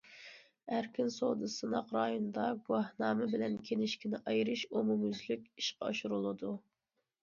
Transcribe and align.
ئەركىن 0.77 1.11
سودا 1.15 1.49
سىناق 1.57 1.93
رايونىدا« 1.97 2.47
گۇۋاھنامە 2.65 3.31
بىلەن 3.37 3.61
كىنىشكىنى 3.71 4.25
ئايرىش» 4.27 4.69
ئومۇميۈزلۈك 4.77 5.49
ئىشقا 5.57 5.91
ئاشۇرۇلىدۇ. 5.97 6.61